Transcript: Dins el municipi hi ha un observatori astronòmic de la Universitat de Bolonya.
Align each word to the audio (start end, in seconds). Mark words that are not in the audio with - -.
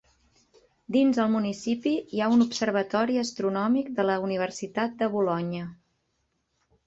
Dins 0.93 1.17
el 1.23 1.27
municipi 1.33 1.91
hi 2.15 2.21
ha 2.21 2.29
un 2.37 2.45
observatori 2.45 3.19
astronòmic 3.23 3.91
de 3.99 4.05
la 4.11 4.15
Universitat 4.29 4.95
de 5.03 5.11
Bolonya. 5.17 5.69